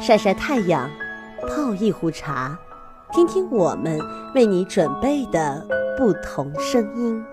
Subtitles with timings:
[0.00, 0.88] 晒晒太阳，
[1.48, 2.56] 泡一壶茶，
[3.12, 3.98] 听听我们
[4.34, 5.66] 为你准备的
[5.98, 7.24] 不同声音。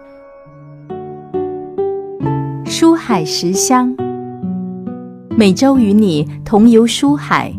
[2.65, 3.95] 书海十香，
[5.37, 7.53] 每周与你同游书海，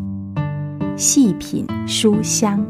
[0.97, 2.65] 细品书香。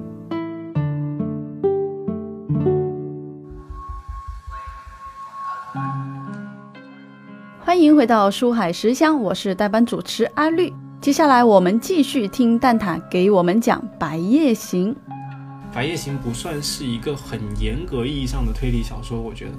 [7.65, 10.71] 欢迎回到书海十香，我是代班主持阿绿。
[11.05, 14.91] 接下来我们继续听蛋挞给我们讲《白夜行》。
[15.71, 19.53] 《白夜行》不算是一个很严格意义上的推理小说，我觉得。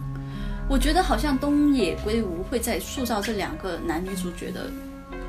[0.67, 4.71] 我觉得好像东野圭吾会在塑造这两个男女主角的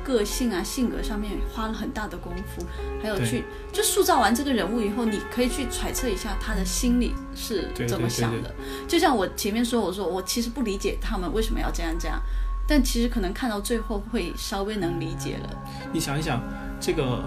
[0.03, 2.65] 个性啊、性格上面花了很大的功夫，
[2.99, 8.51] 还有去就塑造完这个人物以后，你可以去揣测一下他的心里是怎么想的。
[8.87, 12.19] 就像我前面说，我说我其实不理解他们为什么要这样这样。
[12.67, 15.49] 但其实可能看到最后会稍微能理解了。
[15.93, 16.41] 你想一想，
[16.79, 17.23] 这个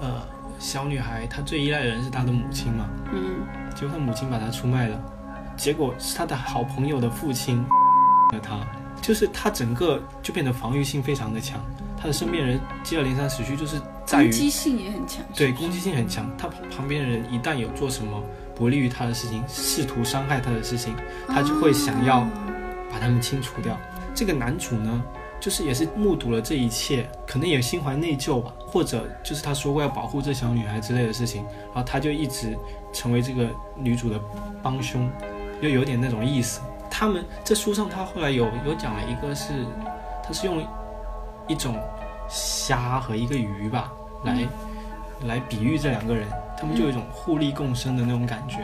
[0.00, 0.22] 呃
[0.58, 2.88] 小女孩她最依赖的人是她的母亲嘛？
[3.12, 3.46] 嗯。
[3.74, 5.00] 结果她母亲把她出卖了，
[5.56, 7.64] 结果是她的好朋友的父亲
[8.32, 8.66] 了她，
[9.00, 11.60] 就是她整个就变得防御性非常的强。
[11.96, 15.22] 她的身边人接二连三死去，就是在于攻击性也很强。
[15.36, 16.28] 对，攻击性很强。
[16.36, 18.20] 她旁边的人一旦有做什么
[18.56, 20.94] 不利于她的事情，试图伤害她的事情，
[21.28, 22.26] 她就会想要
[22.90, 23.78] 把他们清除掉。
[24.20, 25.02] 这个男主呢，
[25.40, 32.54] 就是也是目睹了这一切，可能也心怀内疚吧，或者就是他说过要保护这小女孩之类的事情，然后他就一直
[32.92, 34.20] 成为这个女主的
[34.62, 35.08] 帮凶，
[35.62, 36.60] 又有点那种意思。
[36.90, 39.64] 他们这书上他后来有有讲了一个是，
[40.22, 40.62] 他是用
[41.48, 41.80] 一种
[42.28, 43.90] 虾和一个鱼吧
[44.24, 44.46] 来
[45.24, 48.58] 来比喻这两个人，他们就有一种互利共生的那种感觉，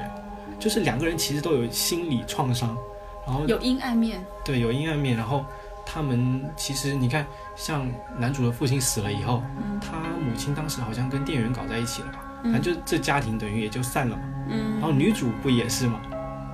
[0.61, 2.77] 就是两个人其实都有心理创伤。
[3.27, 5.17] 然后有阴暗面，对，有阴暗面。
[5.17, 5.45] 然后
[5.85, 7.87] 他们其实你看，像
[8.19, 9.43] 男主的父亲死了以后，
[9.81, 12.25] 他母亲当时好像跟店员搞在一起了吧？
[12.45, 14.23] 反正就这家庭等于也就散了嘛。
[14.49, 14.75] 嗯。
[14.75, 16.01] 然后女主不也是嘛？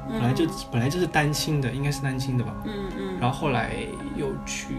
[0.09, 2.55] 本来就本来就是单亲的，应该是单亲的吧？
[2.65, 3.19] 嗯嗯。
[3.21, 3.77] 然后后来
[4.17, 4.77] 又去。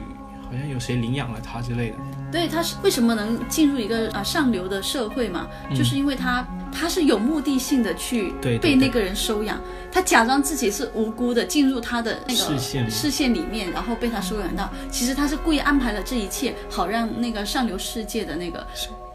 [0.53, 1.95] 好像有谁领养了他之类的。
[2.31, 5.47] 对，他是为什么能进入一个啊上流的社会嘛？
[5.75, 8.31] 就是因为他他是有目的性的去
[8.61, 9.59] 被那个人收养，
[9.91, 14.69] 他假装自己是无辜的进入他的那个视线视线里面，然后被他收养到。
[14.91, 18.67] 其实他是故意安排了这一切，好让那个上流世界的那个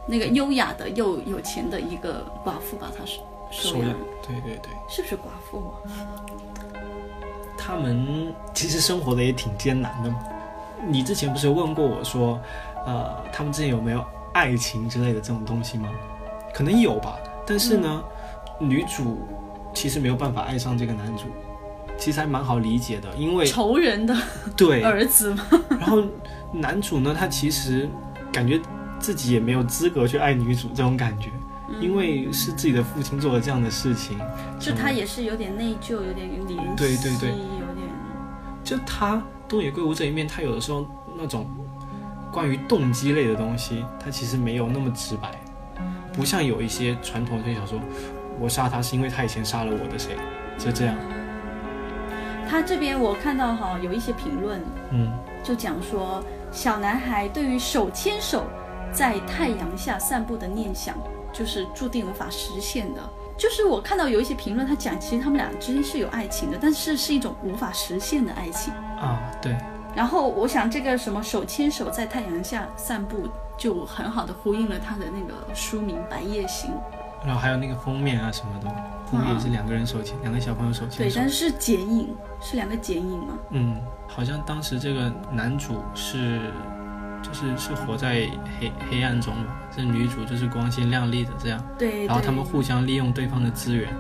[0.07, 3.95] 那个优雅的又有钱的一个寡妇把他收收养。
[4.27, 5.79] 对对对，是不是寡妇啊？
[7.57, 10.19] 他们其实生活的也挺艰难的嘛。
[10.87, 12.41] 你之前不是问过我说，
[12.87, 15.89] 呃，他们之间有没有爱情之类的这种东西吗？
[16.55, 18.03] 可能有吧，但是呢，
[18.59, 19.27] 女主
[19.75, 21.25] 其实没有办法爱上这个男主，
[21.97, 24.17] 其实还蛮好理解的，因为仇人的
[24.57, 25.45] 对儿子嘛。
[25.79, 26.03] 然后
[26.53, 27.89] 男主呢，他其实
[28.33, 28.61] 感觉
[28.99, 31.31] 自己也没有资格去爱女主这种感觉，
[31.81, 34.19] 因为是自己的父亲做了这样的事情，
[34.59, 37.89] 就他也是有点内疚，有点怜惜，对对对，有点，
[38.65, 39.23] 就他。
[39.49, 40.87] 东野圭吾这一面，他有的时候
[41.17, 41.47] 那种
[42.31, 45.31] 关于动机类的东西，他其实没有那么直白，
[46.13, 47.81] 不像有一些传统推理小说，
[48.39, 50.17] 我杀他是因为他以前杀了我的谁，
[50.59, 50.95] 就这样。
[52.49, 54.61] 他这边我看到哈有一些评论，
[54.93, 55.11] 嗯，
[55.43, 58.45] 就讲说小男孩对于手牵手
[58.93, 60.95] 在太阳下散步的念想，
[61.33, 63.01] 就是注定无法实现的。
[63.39, 69.19] 就是我看到有一些评论，他讲其实他们俩之间是有爱情的，但是是一种无法实现的爱情啊。
[69.41, 69.57] 对。
[69.95, 76.71] 然后我想这个什么手牵手在太阳下散步，就很好的呼应了他的那个书名《白夜行》。
[77.25, 78.71] 然后还有那个封面啊什么的，
[79.11, 80.99] 封面也是两个人手牵，两个小朋友手牵手。
[80.99, 83.39] 对，但是剪影，是两个剪影吗？
[83.51, 86.41] 嗯，好像当时这个男主是。
[87.29, 88.29] 就是是活在
[88.59, 89.45] 黑黑暗中嘛，
[89.75, 93.93] 这女主就是光鲜亮丽的这样，对，然后他们互相利用对方的资源，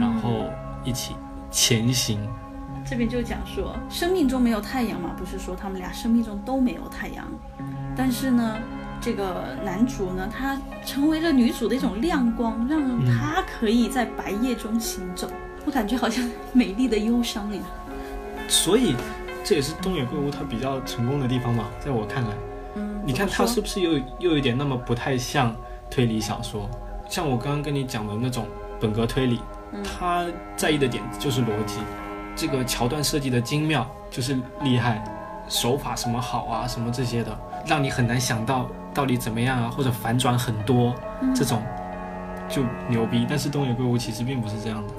[0.00, 0.48] 然后
[0.84, 1.14] 一起
[1.50, 2.26] 前行。
[2.82, 7.26] 这边就讲说，生命中没有太阳嘛，不是说他们俩生命中都没有太阳，
[7.94, 8.56] 但是呢，
[9.00, 15.30] 这个男主呢，他成为了女主的一种亮光，让他可以在白夜中行走。
[15.66, 17.60] 我感觉好像美丽的忧伤呀。
[18.48, 18.96] 所以
[19.44, 22.30] 这也是东野圭吾他比较成功的地方嘛，在我看来。
[23.04, 25.54] 你看他是不是又又有点那么不太像
[25.90, 26.68] 推理小说？
[27.08, 28.46] 像我刚刚跟你讲的那种
[28.78, 29.40] 本格推理，
[29.82, 30.24] 他
[30.56, 31.80] 在意的点就是逻辑，
[32.36, 35.02] 这个桥段设计的精妙就是厉害，
[35.48, 37.36] 手法什么好啊，什么这些的，
[37.66, 40.94] 让你很难想到到底怎么样啊，或者反转很多，
[41.34, 41.60] 这种
[42.48, 43.26] 就牛逼。
[43.28, 44.92] 但是东野圭吾其实并不是这样的，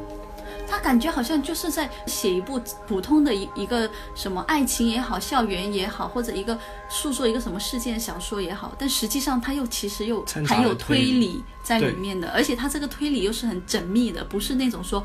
[0.72, 2.58] 他感觉好像就是在写一部
[2.88, 6.58] 普通的一一个什么爱情也好，校园也好，或者一个
[6.88, 15.04] 诉说一个什么事件小说也好，但实际上他又其实又含有推理在里面的，而且他这个推理又是很缜密的，不是那种说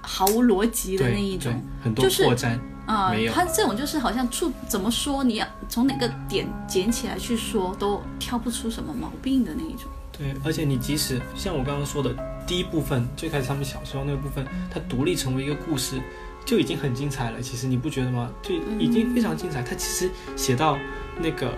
[0.00, 1.52] 毫无逻辑的那一种，
[1.84, 3.14] 很多破绽啊。
[3.32, 9.84] 他这种就是好像触怎么说，你要从哪个点捡起来去说，都挑不出什么毛病的那一种。
[10.10, 12.12] 对，而且你即使像我刚刚说的
[12.46, 16.00] 第一部分，最开始他们小时候那个部分，它独立成为一个故事，
[16.44, 17.42] 就已经很精彩了。
[17.42, 18.30] 其实你不觉得吗？
[18.40, 19.62] 就已经非常精彩。
[19.62, 20.78] 他其实写到
[21.20, 21.52] 那个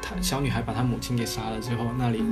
[0.00, 2.22] 他小女孩把她母亲给杀了之后，那里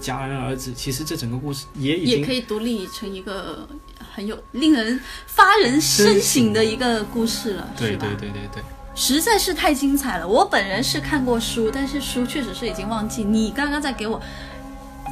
[0.00, 0.72] 戛然而止。
[0.72, 3.68] 其实这整个故事也已经也可以独立成一个
[4.12, 7.70] 很有令人发人深省的一个故事了？
[7.78, 8.62] 对对对对对，
[8.96, 10.26] 实在是太精彩了。
[10.26, 13.22] 我本人是看过书，但是书确实是已经忘记。
[13.22, 14.20] 你刚刚在给我。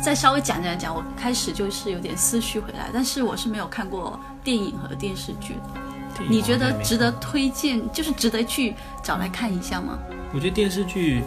[0.03, 6.25] 再稍微讲讲讲，我开始就是有点思绪回来，但是我是没有看过电影和电视剧的。
[6.29, 9.99] 你觉得值得推荐，就是值得去找来看一下吗？
[10.33, 11.23] 我觉得电视剧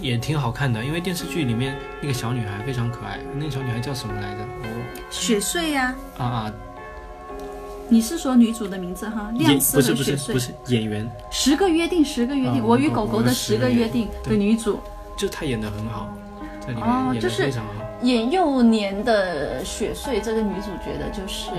[0.00, 3.18] 也挺好看的，因为电视剧里面那个小女孩非常可爱。
[3.36, 4.42] 那个小女孩叫什么来着？
[4.42, 4.68] 哦，
[5.10, 5.94] 雪穗呀。
[6.18, 6.52] 啊啊！
[7.88, 9.30] 你是说女主的名字哈？
[9.34, 11.08] 亮丝和雪穗不是演员。
[11.30, 14.80] 十个约定，十个约定，我与狗狗的十个约定的女主，
[15.16, 16.08] 就她演的很好，
[16.60, 17.83] 在里面演的非常好。
[18.02, 21.50] 演幼年的雪穗这个女主角的，就是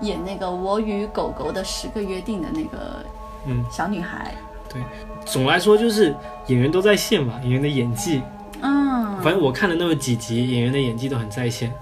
[0.00, 3.04] 演那个《我与狗狗的十个约定》的那个
[3.46, 4.34] 嗯小女孩。
[4.68, 4.82] 对，
[5.24, 6.14] 总来说就是
[6.48, 8.20] 演员都在线吧，演员的演技，
[8.60, 11.72] 嗯，反正我看了那么几集，演员的演技都很在线。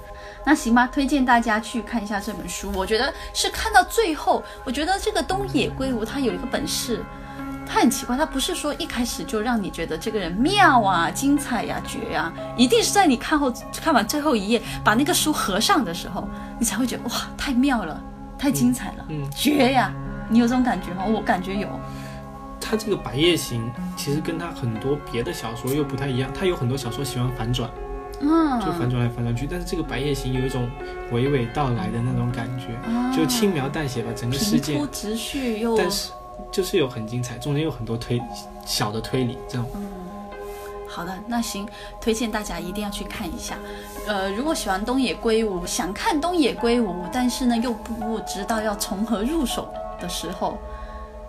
[0.45, 2.71] 那行吧，推荐大家去看一下这本书。
[2.75, 7.03] 我觉得是看到最后，我觉得这个东野圭吾他有一个本事。
[7.67, 16.29] 他很奇怪，他不是说一开始就让你觉得这个人妙啊、精彩呀、绝呀，一定是在你看后看完最后一页，把那个书合上的时候，
[16.59, 18.01] 你才会觉得哇，太妙了，
[18.39, 19.93] 太精彩了，嗯，绝呀！
[20.29, 21.05] 你有这种感觉吗？
[21.07, 21.69] 我感觉有。
[22.61, 23.63] 他这个《白夜行》
[23.97, 27.69] 其实跟他很多别的小说又不太一样，他有很多小说喜欢反转，
[28.21, 30.69] 嗯，就反转来反转去，但是这个《白夜行》有一种
[31.13, 32.69] 娓娓道来的那种感觉，
[33.15, 36.11] 就轻描淡写把整个事件，直叙又，但是。
[36.53, 38.21] 就是有很精彩，中间有很多推
[38.65, 39.67] 小的推理，这种。
[39.75, 39.87] 嗯，
[40.89, 41.69] 好的，那行，
[42.01, 43.59] 推荐大家一定要去看一下。
[44.07, 49.69] 呃，如果喜欢东野圭吾，想看东野圭吾，但是呢又不知道要从何入手
[50.01, 50.57] 的时候，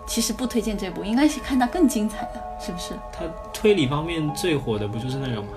[0.06, 2.94] 其实不推荐这部，应该是看他更精彩的，是不是？
[3.12, 5.48] 他推理方面最火的不就是那个吗？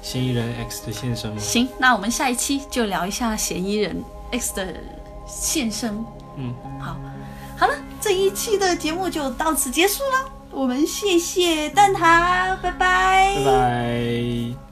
[0.00, 1.38] 嫌疑人 X 的现身吗？
[1.38, 4.74] 行，那我们下一期就聊一下嫌疑人 X 的
[5.26, 6.04] 现身。
[6.36, 6.96] 嗯，好。
[8.00, 10.30] 这一期的节目就到此结束了。
[10.50, 14.67] 我们谢谢蛋挞，拜拜，拜拜。